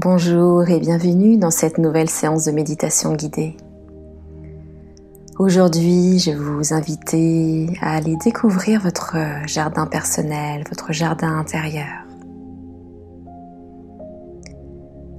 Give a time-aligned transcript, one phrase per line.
[0.00, 3.56] Bonjour et bienvenue dans cette nouvelle séance de méditation guidée.
[5.40, 9.16] Aujourd'hui, je vais vous inviter à aller découvrir votre
[9.48, 12.06] jardin personnel, votre jardin intérieur.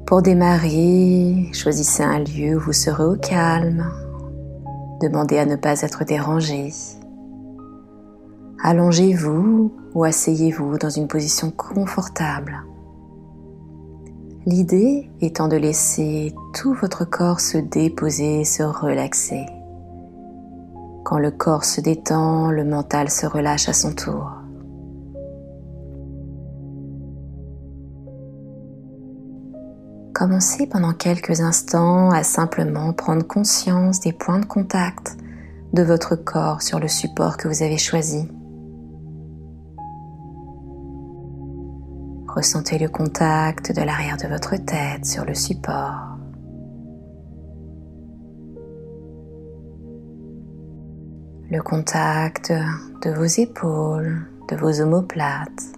[0.05, 3.86] Pour démarrer, choisissez un lieu où vous serez au calme.
[5.02, 6.71] Demandez à ne pas être dérangé.
[8.64, 12.64] Allongez-vous ou asseyez-vous dans une position confortable
[14.46, 19.46] L'idée étant de laisser tout votre corps se déposer, se relaxer.
[21.04, 24.32] Quand le corps se détend, le mental se relâche à son tour.
[30.14, 35.17] Commencez pendant quelques instants à simplement prendre conscience des points de contact
[35.73, 38.28] de votre corps sur le support que vous avez choisi.
[42.39, 46.18] Ressentez le contact de l'arrière de votre tête sur le support.
[51.52, 52.54] Le contact
[53.02, 55.73] de vos épaules, de vos omoplates,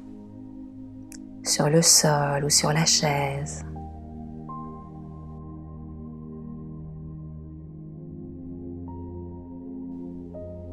[1.44, 3.66] sur le sol ou sur la chaise.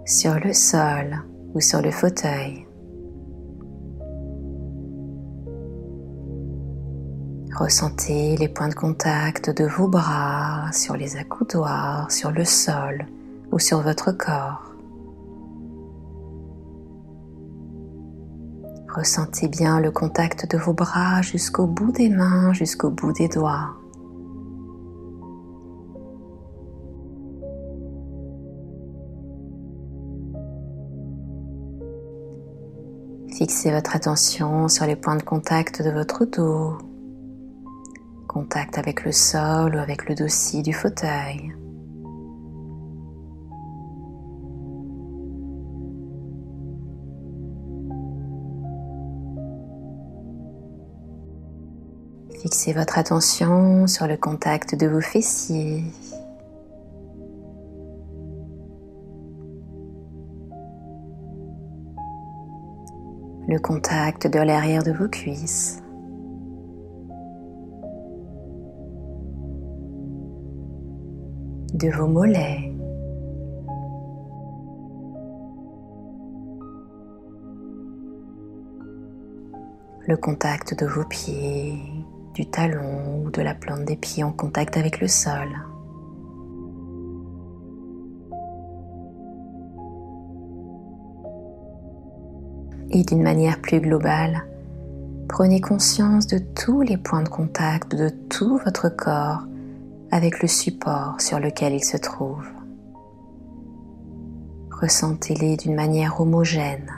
[0.05, 2.68] Sur le sol ou sur le fauteuil.
[7.57, 13.07] Ressentez les points de contact de vos bras sur les accoudoirs, sur le sol
[13.51, 14.75] ou sur votre corps.
[18.95, 23.75] Ressentez bien le contact de vos bras jusqu'au bout des mains, jusqu'au bout des doigts.
[33.37, 36.77] Fixez votre attention sur les points de contact de votre dos,
[38.39, 41.53] contact avec le sol ou avec le dossier du fauteuil.
[52.41, 55.83] Fixez votre attention sur le contact de vos fessiers.
[63.49, 65.83] Le contact de l'arrière de vos cuisses.
[71.75, 72.73] De vos mollets.
[80.07, 81.79] Le contact de vos pieds,
[82.35, 85.49] du talon ou de la plante des pieds en contact avec le sol.
[92.91, 94.45] Et d'une manière plus globale,
[95.29, 99.45] prenez conscience de tous les points de contact de tout votre corps
[100.11, 102.47] avec le support sur lequel il se trouve.
[104.71, 106.93] Ressentez-les d'une manière homogène.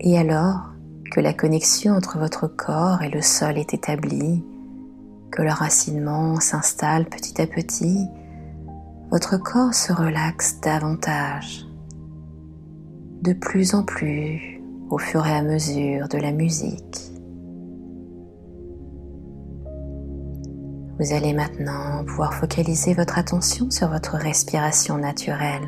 [0.00, 0.70] Et alors
[1.12, 4.42] que la connexion entre votre corps et le sol est établie,
[5.30, 8.08] que le racinement s'installe petit à petit,
[9.10, 11.66] votre corps se relaxe davantage,
[13.22, 17.12] de plus en plus au fur et à mesure de la musique.
[21.00, 25.66] Vous allez maintenant pouvoir focaliser votre attention sur votre respiration naturelle.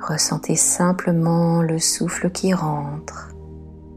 [0.00, 3.30] Ressentez simplement le souffle qui rentre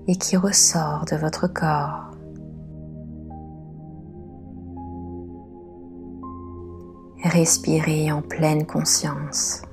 [0.08, 2.04] et qui ressort de votre corps.
[7.25, 9.63] Respirez en pleine conscience.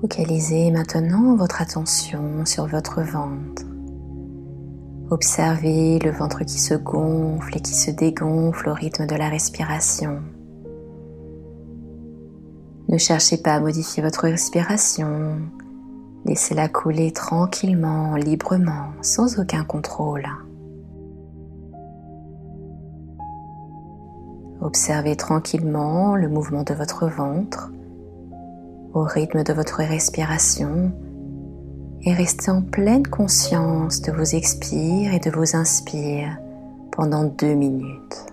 [0.00, 3.64] Focalisez maintenant votre attention sur votre ventre.
[5.10, 10.22] Observez le ventre qui se gonfle et qui se dégonfle au rythme de la respiration.
[12.90, 15.38] Ne cherchez pas à modifier votre respiration.
[16.24, 20.26] Laissez-la couler tranquillement, librement, sans aucun contrôle.
[24.60, 27.70] Observez tranquillement le mouvement de votre ventre
[28.92, 30.92] au rythme de votre respiration
[32.02, 36.36] et restez en pleine conscience de vos expires et de vos inspires
[36.90, 38.29] pendant deux minutes.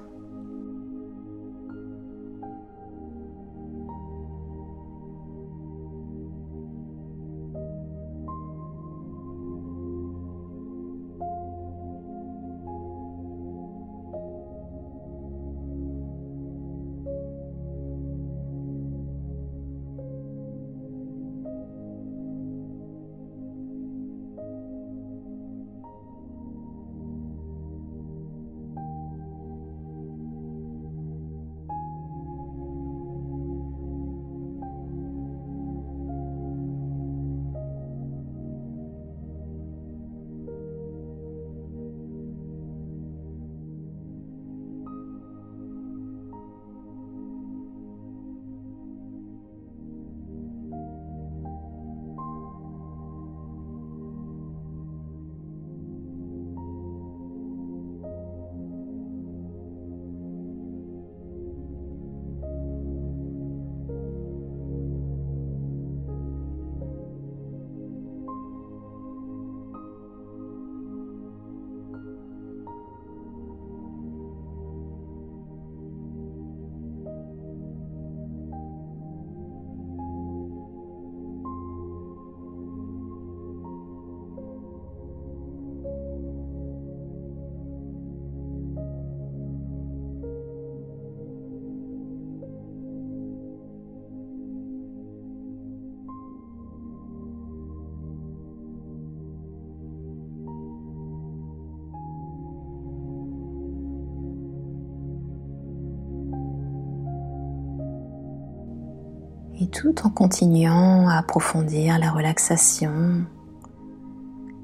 [109.59, 113.25] Et tout en continuant à approfondir la relaxation,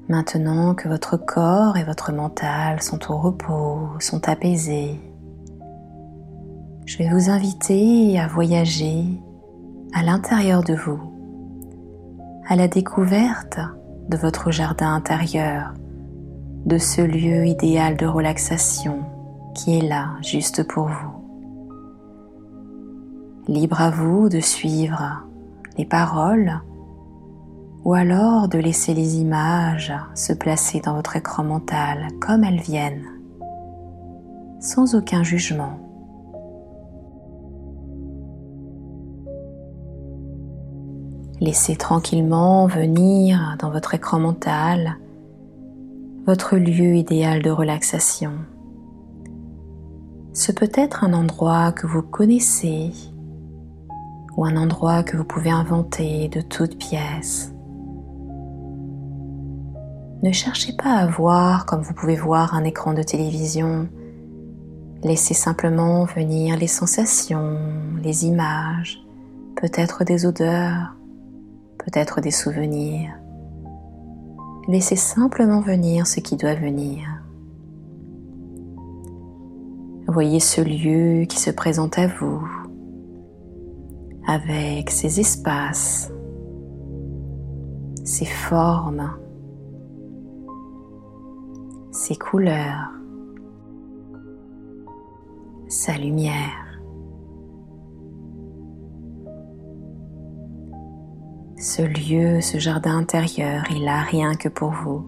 [0.08, 5.00] maintenant que votre corps et votre mental sont au repos, sont apaisés,
[6.86, 9.04] je vais vous inviter à voyager
[9.94, 11.00] à l'intérieur de vous,
[12.46, 13.58] à la découverte
[14.08, 15.72] de votre jardin intérieur,
[16.66, 19.04] de ce lieu idéal de relaxation
[19.54, 21.23] qui est là juste pour vous.
[23.46, 25.22] Libre à vous de suivre
[25.76, 26.60] les paroles
[27.84, 33.04] ou alors de laisser les images se placer dans votre écran mental comme elles viennent,
[34.60, 35.78] sans aucun jugement.
[41.40, 44.96] Laissez tranquillement venir dans votre écran mental
[46.24, 48.32] votre lieu idéal de relaxation.
[50.32, 52.92] Ce peut être un endroit que vous connaissez
[54.36, 57.52] ou un endroit que vous pouvez inventer de toutes pièces.
[60.22, 63.88] Ne cherchez pas à voir comme vous pouvez voir un écran de télévision.
[65.02, 67.58] Laissez simplement venir les sensations,
[68.02, 69.04] les images,
[69.56, 70.96] peut-être des odeurs,
[71.78, 73.12] peut-être des souvenirs.
[74.66, 77.06] Laissez simplement venir ce qui doit venir.
[80.06, 82.63] Voyez ce lieu qui se présente à vous
[84.26, 86.10] avec ses espaces,
[88.04, 89.10] ses formes,
[91.90, 92.90] ses couleurs,
[95.68, 96.60] sa lumière.
[101.58, 105.06] Ce lieu, ce jardin intérieur, il a rien que pour vous.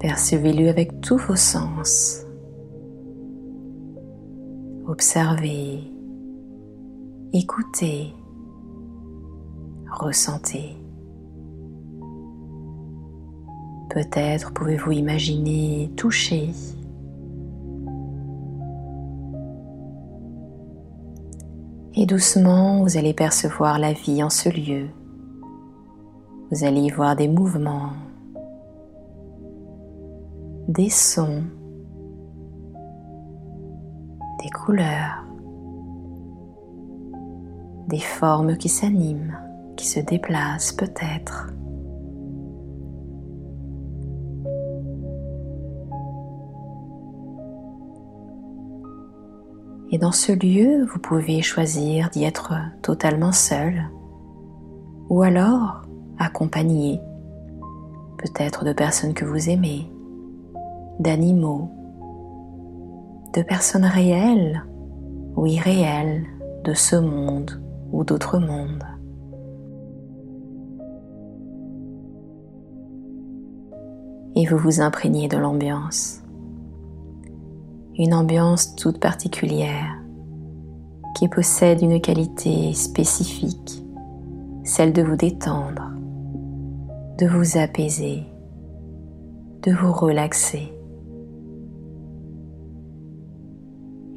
[0.00, 2.27] Percevez-le avec tous vos sens.
[4.98, 5.78] Observez,
[7.32, 8.12] écoutez,
[9.92, 10.76] ressentez.
[13.90, 16.50] Peut-être pouvez-vous imaginer toucher
[21.94, 24.88] Et doucement, vous allez percevoir la vie en ce lieu.
[26.50, 27.92] Vous allez y voir des mouvements,
[30.66, 31.44] des sons,
[34.48, 35.26] des couleurs,
[37.88, 39.38] des formes qui s'animent,
[39.76, 41.52] qui se déplacent peut-être.
[49.90, 53.90] Et dans ce lieu, vous pouvez choisir d'y être totalement seul
[55.10, 55.82] ou alors
[56.18, 57.00] accompagné,
[58.16, 59.92] peut-être de personnes que vous aimez,
[61.00, 61.70] d'animaux,
[63.34, 64.64] de personnes réelles
[65.36, 66.24] ou irréelles
[66.64, 68.84] de ce monde ou d'autres mondes.
[74.36, 76.22] Et vous vous imprégnez de l'ambiance
[77.98, 80.00] une ambiance toute particulière
[81.16, 83.84] qui possède une qualité spécifique,
[84.62, 85.90] celle de vous détendre,
[87.18, 88.22] de vous apaiser,
[89.64, 90.72] de vous relaxer.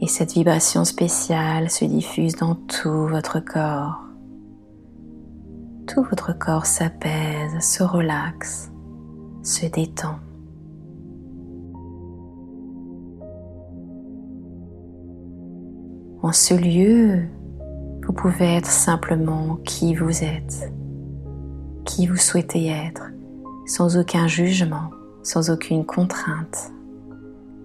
[0.04, 4.02] Et cette vibration spéciale se diffuse dans tout votre corps.
[5.88, 8.72] Tout votre corps s'apaise, se relaxe,
[9.44, 10.16] se détend.
[16.24, 17.28] En ce lieu,
[18.04, 20.72] vous pouvez être simplement qui vous êtes,
[21.86, 23.12] qui vous souhaitez être,
[23.68, 24.90] sans aucun jugement,
[25.22, 26.72] sans aucune contrainte,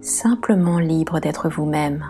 [0.01, 2.03] simplement libre d'être vous-même.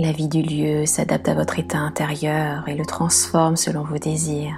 [0.00, 4.54] La vie du lieu s'adapte à votre état intérieur et le transforme selon vos désirs.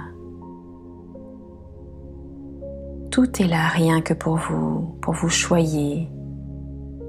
[3.09, 6.07] Tout est là rien que pour vous, pour vous choyer,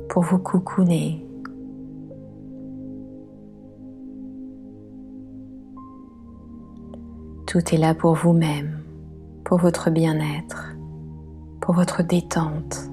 [0.09, 1.29] pour vous coucouner.
[7.47, 8.83] Tout est là pour vous-même,
[9.45, 10.75] pour votre bien-être,
[11.61, 12.89] pour votre détente.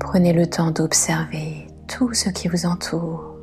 [0.00, 3.36] Prenez le temps d'observer tout ce qui vous entoure.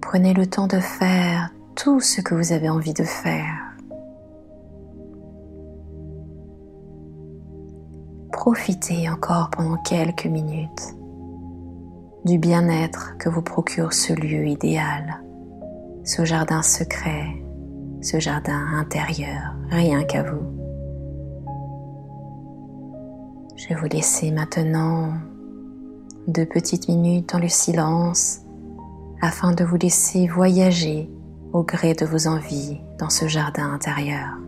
[0.00, 3.70] Prenez le temps de faire tout ce que vous avez envie de faire.
[8.40, 10.94] profitez encore pendant quelques minutes
[12.24, 15.20] du bien-être que vous procure ce lieu idéal,
[16.04, 17.26] ce jardin secret,
[18.00, 20.59] ce jardin intérieur, rien qu'à vous.
[23.60, 25.12] Je vais vous laisser maintenant
[26.26, 28.40] deux petites minutes dans le silence
[29.20, 31.10] afin de vous laisser voyager
[31.52, 34.38] au gré de vos envies dans ce jardin intérieur.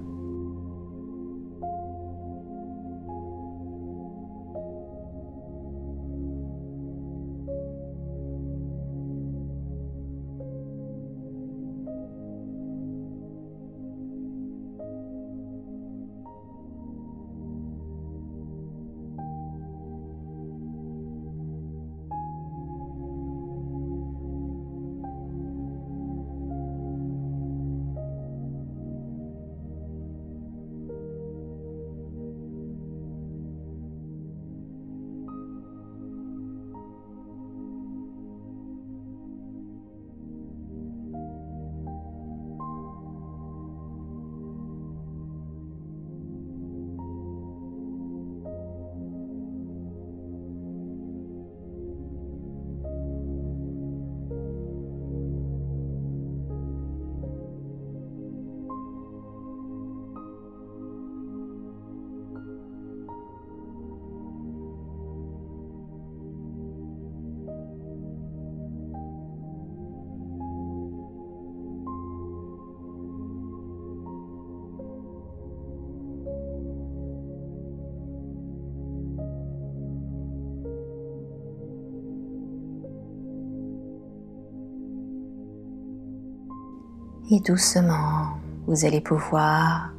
[87.35, 88.27] Et doucement,
[88.67, 89.95] vous allez pouvoir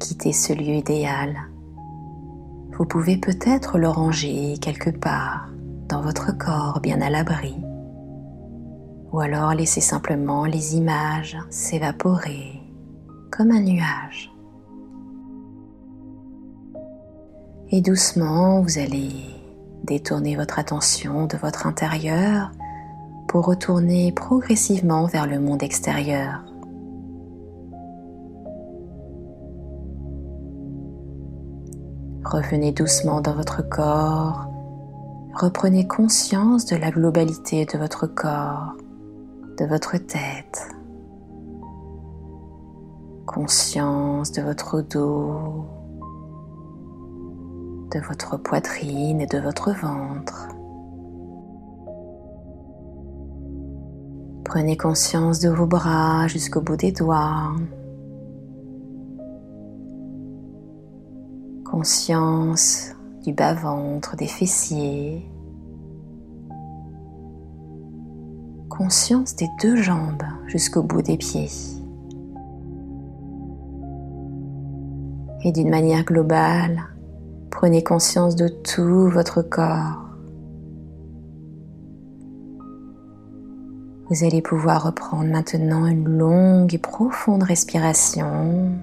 [0.00, 1.36] quitter ce lieu idéal.
[2.72, 5.50] Vous pouvez peut-être le ranger quelque part
[5.88, 7.54] dans votre corps bien à l'abri.
[9.12, 12.60] Ou alors laisser simplement les images s'évaporer
[13.30, 14.32] comme un nuage.
[17.70, 19.12] Et doucement, vous allez
[19.84, 22.50] détourner votre attention de votre intérieur
[23.28, 26.44] pour retourner progressivement vers le monde extérieur.
[32.24, 34.46] Revenez doucement dans votre corps.
[35.34, 38.74] Reprenez conscience de la globalité de votre corps,
[39.58, 40.68] de votre tête.
[43.26, 45.66] Conscience de votre dos,
[47.92, 50.48] de votre poitrine et de votre ventre.
[54.44, 57.52] Prenez conscience de vos bras jusqu'au bout des doigts.
[61.74, 62.92] Conscience
[63.24, 65.28] du bas-ventre, des fessiers,
[68.68, 71.50] conscience des deux jambes jusqu'au bout des pieds.
[75.42, 76.80] Et d'une manière globale,
[77.50, 80.10] prenez conscience de tout votre corps.
[84.10, 88.78] Vous allez pouvoir reprendre maintenant une longue et profonde respiration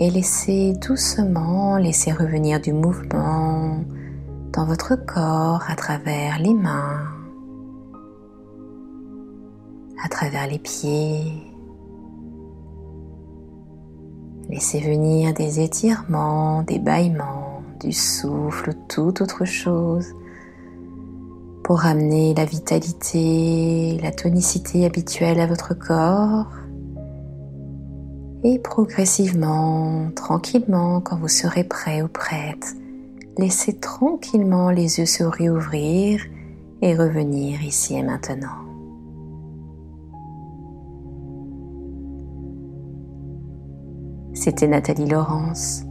[0.00, 3.84] et laissez doucement laisser revenir du mouvement
[4.50, 7.02] dans votre corps à travers les mains,
[10.02, 11.34] à travers les pieds.
[14.48, 20.14] Laissez venir des étirements, des bâillements, du souffle ou toute autre chose
[21.62, 26.46] pour ramener la vitalité, la tonicité habituelle à votre corps
[28.42, 32.74] et progressivement, tranquillement, quand vous serez prêt ou prête,
[33.38, 36.22] laissez tranquillement les yeux se réouvrir
[36.82, 38.48] et revenir ici et maintenant.
[44.32, 45.82] C'était Nathalie Laurence.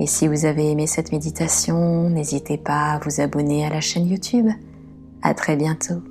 [0.00, 4.06] Et si vous avez aimé cette méditation, n'hésitez pas à vous abonner à la chaîne
[4.06, 4.48] YouTube.
[5.22, 6.02] À très bientôt.